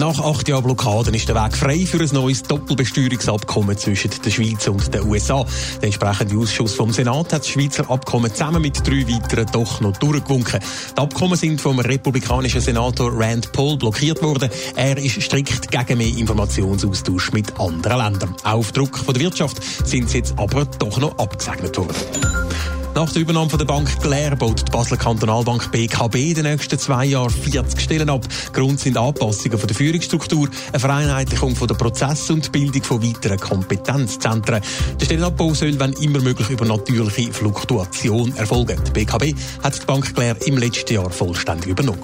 Nach 0.00 0.18
acht 0.18 0.48
Jahren 0.48 0.64
Blockaden 0.64 1.12
ist 1.12 1.28
der 1.28 1.36
Weg 1.36 1.54
frei 1.54 1.84
für 1.84 2.00
ein 2.00 2.08
neues 2.14 2.42
Doppelbesteuerungsabkommen 2.44 3.76
zwischen 3.76 4.10
der 4.24 4.30
Schweiz 4.30 4.66
und 4.66 4.94
den 4.94 5.02
USA. 5.02 5.44
Der 5.82 5.88
entsprechende 5.88 6.38
Ausschuss 6.38 6.72
vom 6.72 6.90
Senat 6.90 7.34
hat 7.34 7.42
das 7.42 7.48
Schweizer 7.48 7.90
Abkommen 7.90 8.32
zusammen 8.32 8.62
mit 8.62 8.78
drei 8.78 9.06
weiteren 9.06 9.44
doch 9.52 9.82
noch 9.82 9.94
durchgewunken. 9.98 10.60
Die 10.96 10.98
Abkommen 10.98 11.36
sind 11.36 11.60
vom 11.60 11.80
republikanischen 11.80 12.62
Senator 12.62 13.12
Rand 13.12 13.52
Paul 13.52 13.76
blockiert 13.76 14.22
worden. 14.22 14.48
Er 14.74 14.96
ist 14.96 15.20
strikt 15.20 15.70
gegen 15.70 15.98
mehr 15.98 16.16
Informationsaustausch 16.16 17.32
mit 17.32 17.60
anderen 17.60 17.98
Ländern. 17.98 18.34
Auf 18.42 18.72
Druck 18.72 18.96
von 18.96 19.12
der 19.12 19.24
Wirtschaft 19.24 19.58
sind 19.86 20.08
sie 20.08 20.16
jetzt 20.16 20.32
aber 20.38 20.64
doch 20.64 20.98
noch 20.98 21.18
abgesegnet 21.18 21.76
worden. 21.76 22.49
Nach 22.94 23.10
der 23.12 23.22
Übernahme 23.22 23.56
der 23.56 23.64
Bank 23.64 24.00
Claire 24.02 24.34
baut 24.36 24.66
die 24.66 24.70
Basler 24.70 24.96
Kantonalbank 24.96 25.70
BKB 25.70 26.16
in 26.16 26.34
den 26.34 26.44
nächsten 26.44 26.78
zwei 26.78 27.06
Jahren 27.06 27.30
40 27.30 27.80
Stellen 27.80 28.10
ab. 28.10 28.26
Grund 28.52 28.80
sind 28.80 28.96
Anpassungen 28.96 29.58
von 29.58 29.68
der 29.68 29.76
Führungsstruktur, 29.76 30.48
eine 30.72 30.80
Vereinheitlichung 30.80 31.54
von 31.54 31.68
der 31.68 31.76
Prozesse 31.76 32.32
und 32.32 32.46
die 32.46 32.50
Bildung 32.50 32.82
von 32.82 33.02
weiteren 33.02 33.38
Kompetenzzentren. 33.38 34.60
Der 34.98 35.04
Stellenabbau 35.04 35.54
soll, 35.54 35.78
wenn 35.78 35.92
immer 35.94 36.20
möglich, 36.20 36.50
über 36.50 36.64
natürliche 36.64 37.32
Fluktuation 37.32 38.34
erfolgen. 38.36 38.80
Die 38.86 38.90
BKB 38.90 39.34
hat 39.62 39.80
die 39.80 39.86
Bank 39.86 40.12
Claire 40.14 40.36
im 40.46 40.58
letzten 40.58 40.94
Jahr 40.94 41.10
vollständig 41.10 41.68
übernommen. 41.68 42.00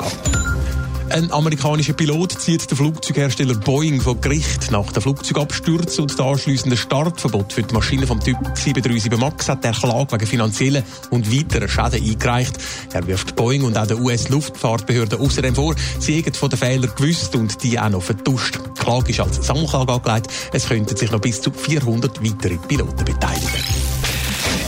Ein 1.17 1.33
amerikanischer 1.33 1.95
Pilot 1.95 2.33
zieht 2.33 2.71
den 2.71 2.77
Flugzeughersteller 2.77 3.55
Boeing 3.55 4.03
vor 4.03 4.21
Gericht. 4.21 4.71
Nach 4.71 4.93
dem 4.93 5.03
Flugzeugabsturz 5.03 5.99
und 5.99 6.19
dem 6.19 6.27
anschliessenden 6.27 6.77
Startverbot 6.77 7.55
für 7.55 7.63
die 7.63 7.73
Maschine 7.73 8.07
vom 8.07 8.21
Typ 8.21 8.37
737 8.53 9.19
MAX 9.19 9.49
hat 9.49 9.65
der 9.65 9.73
Klage 9.73 10.13
wegen 10.13 10.27
finanzieller 10.27 10.83
und 11.09 11.33
weiterer 11.33 11.69
Schäden 11.69 12.07
eingereicht. 12.07 12.59
Er 12.93 13.07
wirft 13.07 13.35
Boeing 13.35 13.63
und 13.63 13.79
auch 13.79 13.87
der 13.87 13.99
US-Luftfahrtbehörde 13.99 15.19
außerdem 15.19 15.55
vor, 15.55 15.75
sie 16.01 16.19
hätten 16.19 16.35
von 16.35 16.51
den 16.51 16.59
Fehlern 16.59 16.93
gewusst 16.95 17.35
und 17.35 17.63
die 17.63 17.81
auch 17.81 17.89
noch 17.89 18.03
vertuscht. 18.03 18.59
Die 18.77 18.83
Klage 18.83 19.11
ist 19.11 19.21
als 19.21 19.37
Sammelklage 19.37 19.95
angelegt. 19.95 20.27
Es 20.53 20.69
könnten 20.69 20.97
sich 20.97 21.11
noch 21.11 21.23
bis 21.23 21.41
zu 21.41 21.51
400 21.51 22.23
weitere 22.23 22.59
Piloten 22.59 23.07
beteiligen. 23.07 23.86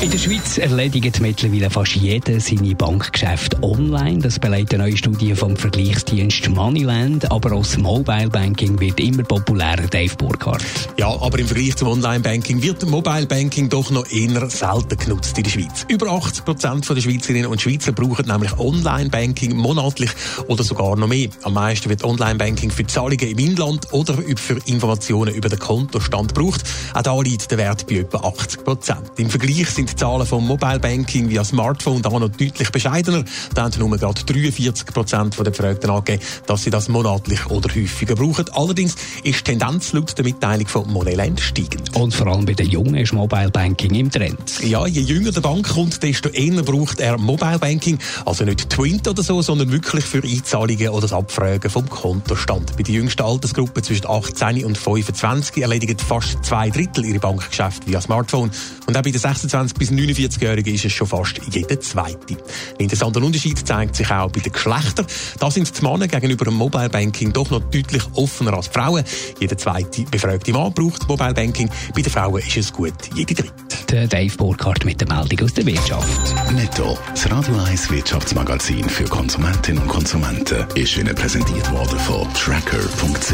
In 0.01 0.13
der 0.13 0.19
Schweiz 0.19 0.59
erledigt 0.59 1.19
mittlerweile 1.21 1.71
fast 1.71 1.97
jeder 1.97 2.39
seine 2.39 2.73
Bankgeschäfte 2.77 3.61
online. 3.65 4.21
Das 4.21 4.39
beleidigt 4.39 4.75
eine 4.75 4.85
neue 4.85 4.97
Studie 4.97 5.35
vom 5.35 5.57
Vergleichsdienst 5.57 6.49
Moneyland. 6.51 7.29
Aber 7.33 7.51
auch 7.51 7.63
das 7.63 7.79
Mobile 7.79 8.29
Banking 8.29 8.79
wird 8.79 9.01
immer 9.01 9.25
populärer, 9.25 9.89
Dave 9.89 10.15
Burkhardt. 10.15 10.65
Ja, 10.99 11.09
aber 11.09 11.41
im 11.41 11.49
Vergleich 11.49 11.75
zum 11.75 11.89
Online-Banking 11.89 12.63
wird 12.63 12.89
Mobile 12.89 13.27
Banking 13.27 13.69
doch 13.69 13.91
noch 13.91 14.09
eher 14.09 14.49
selten 14.51 14.97
genutzt 14.97 15.37
in 15.37 15.45
der 15.45 15.51
Schweiz. 15.51 15.85
Über 15.89 16.13
80 16.13 16.45
Prozent 16.45 16.89
der 16.89 17.01
Schweizerinnen 17.01 17.47
und 17.47 17.61
Schweizer 17.61 17.91
brauchen 17.91 18.27
nämlich 18.27 18.57
Online-Banking 18.57 19.57
monatlich 19.57 20.11
oder 20.47 20.63
sogar 20.63 20.97
noch 20.97 21.09
mehr. 21.09 21.29
Am 21.43 21.55
meisten 21.55 21.89
wird 21.91 22.05
Online-Banking 22.05 22.71
für 22.71 22.87
Zahlungen 22.87 23.29
im 23.29 23.39
Inland 23.39 23.93
oder 23.93 24.15
für 24.37 24.59
Informationen 24.67 25.35
über 25.35 25.49
den 25.49 25.59
Kontostand 25.59 26.37
gebraucht. 26.37 26.63
Auch 26.95 27.03
da 27.03 27.21
liegt 27.21 27.51
der 27.51 27.59
Wert 27.59 27.87
bei 27.89 27.97
etwa 27.97 28.19
80 28.19 28.65
Prozent. 28.65 29.13
Im 29.17 29.29
Vergleich 29.29 29.69
sind 29.71 29.88
die 29.91 29.97
Zahlen 29.97 30.27
vom 30.27 30.47
Mobile 30.47 30.78
Banking 30.81 31.28
via 31.31 31.44
Smartphone 31.44 32.03
da 32.03 32.11
noch 32.11 32.28
deutlich 32.28 32.70
bescheidener. 32.70 33.25
Da 33.55 33.64
haben 33.64 33.78
nur 33.78 33.97
gerade 33.97 34.22
43 34.25 34.86
Prozent 34.86 35.39
der 35.39 35.45
Befragten 35.45 35.91
angegeben, 35.91 36.22
dass 36.47 36.64
sie 36.64 36.70
das 36.70 36.89
monatlich 36.89 37.47
oder 37.47 37.75
häufiger 37.75 38.14
brauchen. 38.14 38.48
Allerdings 38.53 38.97
ist 39.25 39.41
die 39.41 39.45
Tendenz 39.45 39.92
laut 39.92 40.17
der 40.17 40.24
Mitteilung 40.24 40.67
von 40.67 40.92
Moneland 40.92 41.40
steigend. 41.40 41.95
Und 41.96 42.14
vor 42.14 42.27
allem 42.29 42.45
bei 42.45 42.55
den 42.55 42.68
Jungen 42.68 42.96
ist 42.96 43.13
Mobile 43.13 43.51
Banking 43.51 43.95
im 43.95 44.11
Trend. 44.11 44.61
Ja, 44.63 44.86
je 44.86 45.01
jünger 45.01 45.33
der 45.33 45.40
Bank 45.40 45.68
kommt, 45.68 46.02
desto 46.02 46.29
eher 46.29 46.63
braucht 46.63 47.01
er 47.01 47.18
Mobile 47.18 47.58
Banking. 47.58 47.98
Also 48.24 48.45
nicht 48.45 48.68
Twint 48.70 49.07
oder 49.08 49.23
so, 49.23 49.42
sondern 49.42 49.70
wirklich 49.73 50.05
für 50.05 50.23
Einzahlungen 50.23 50.89
oder 50.89 51.02
das 51.02 51.13
Abfragen 51.13 51.70
vom 51.70 51.89
Kontostand. 51.89 52.77
Bei 52.77 52.83
der 52.83 52.95
jüngsten 52.95 53.23
Altersgruppe 53.23 53.83
zwischen 53.83 54.07
18 54.07 54.64
und 54.64 54.77
25 54.77 55.63
erledigen 55.63 55.96
fast 55.98 56.45
zwei 56.45 56.70
Drittel 56.70 57.05
ihre 57.05 57.18
Bankgeschäfte 57.18 57.86
via 57.86 58.01
Smartphone. 58.01 58.51
Und 58.86 58.96
auch 58.96 59.02
bei 59.02 59.11
den 59.11 59.20
26 59.20 59.77
bis 59.78 59.90
49-Jährigen 59.90 60.74
ist 60.74 60.84
es 60.84 60.92
schon 60.92 61.06
fast 61.06 61.40
jeder 61.50 61.80
Zweite. 61.80 62.34
Ein 62.34 62.80
interessanter 62.80 63.22
Unterschied 63.22 63.66
zeigt 63.66 63.96
sich 63.96 64.11
auch 64.11 64.30
bei 64.30 64.40
den 64.40 64.52
Geschlechtern. 64.52 65.06
Da 65.39 65.50
sind 65.50 65.77
die 65.77 65.83
Männer 65.83 66.08
gegenüber 66.08 66.44
dem 66.44 66.55
Mobile 66.55 66.90
Banking 66.90 67.33
doch 67.33 67.50
noch 67.50 67.61
deutlich 67.61 68.02
offener 68.14 68.55
als 68.55 68.68
Frauen. 68.68 69.05
Jeder 69.40 69.56
zweite 69.56 70.02
befragte 70.02 70.52
Mann 70.52 70.72
braucht 70.72 71.08
Mobile 71.08 71.34
Banking. 71.34 71.70
Bei 71.94 72.02
den 72.02 72.12
Frauen 72.12 72.42
ist 72.42 72.56
es 72.56 72.72
gut 72.72 72.94
jede 73.14 73.34
dritte. 73.34 73.52
Der 73.90 74.06
Dave 74.06 74.36
Burkhardt 74.36 74.84
mit 74.84 75.00
der 75.00 75.08
Meldung 75.08 75.46
aus 75.46 75.55
der 75.55 75.64
Wirtschaft. 75.64 76.52
Netto, 76.52 76.98
das 77.10 77.30
Radio 77.30 77.56
1 77.64 77.90
Wirtschaftsmagazin 77.90 78.86
für 78.89 79.05
Konsumentinnen 79.05 79.83
und 79.83 79.89
Konsumenten, 79.89 80.66
ist 80.74 80.96
Ihnen 80.98 81.14
präsentiert 81.14 81.70
worden 81.72 81.98
von 82.00 82.27
Tracker.ch. 82.34 83.33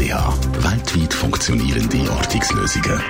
Weltweit 0.63 1.13
funktionierende 1.13 2.09
Ortungslösungen. 2.09 3.01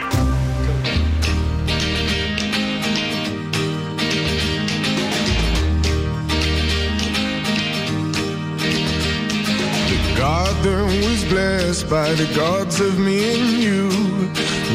Garden 10.66 11.00
was 11.02 11.24
blessed 11.26 11.88
by 11.90 12.12
the 12.16 12.26
gods 12.36 12.80
of 12.80 12.98
me 12.98 13.18
and 13.36 13.50
you. 13.66 13.82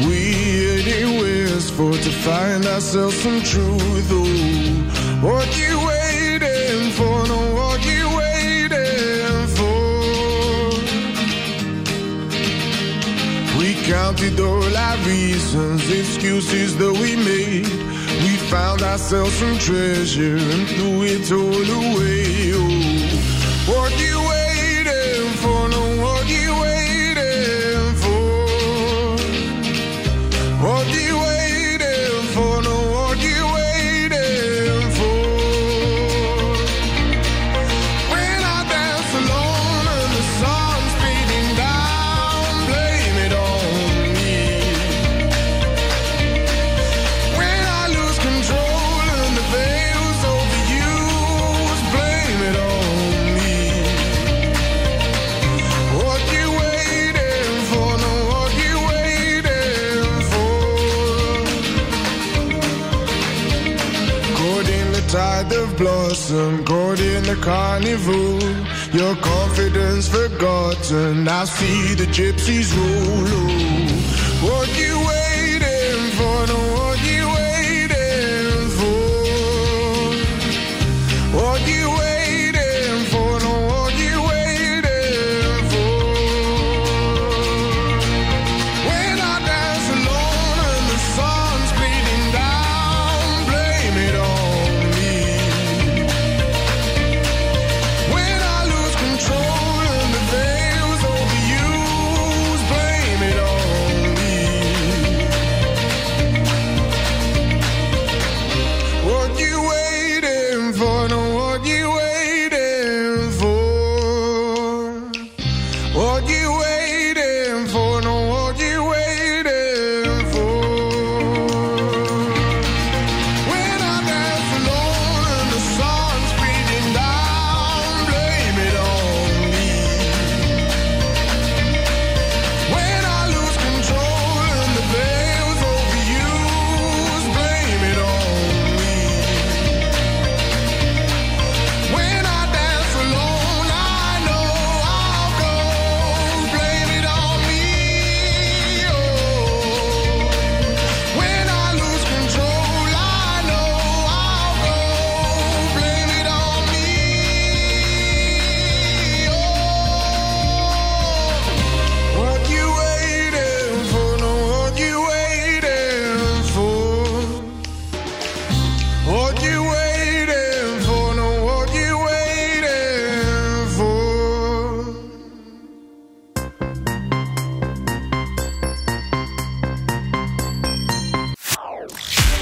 We 0.07 0.19
anywheres 0.79 1.69
for 1.69 1.91
to 1.91 2.11
find 2.27 2.65
ourselves 2.65 3.17
some 3.21 3.41
truth. 3.41 4.09
Oh, 4.09 5.27
what 5.27 5.49
you 5.61 5.73
waiting 5.91 6.91
for? 6.97 7.15
No, 7.31 7.39
what 7.59 7.81
you 7.93 8.05
waiting 8.21 9.47
for? 9.57 9.83
We 13.59 13.69
counted 13.93 14.39
all 14.39 14.77
our 14.87 14.97
reasons, 15.13 15.81
excuses 15.91 16.77
that 16.77 16.93
we 17.03 17.17
made. 17.17 17.67
We 18.23 18.33
found 18.53 18.81
ourselves 18.81 19.33
some 19.33 19.57
treasure 19.59 20.37
and 20.53 20.63
threw 20.69 21.03
it 21.15 21.29
all 21.39 21.67
away. 21.81 22.53
Oh, 22.55 23.73
what 23.73 23.93
you 23.99 24.10
of 65.51 65.77
blossom, 65.77 66.63
caught 66.65 66.99
in 66.99 67.23
the 67.23 67.35
carnival. 67.41 68.39
Your 68.93 69.15
confidence 69.17 70.07
forgotten. 70.07 71.27
I 71.27 71.45
see 71.45 71.95
the 71.95 72.05
gypsies. 72.05 72.71
Oh, 72.75 74.45
What 74.47 74.67
you 74.79 75.00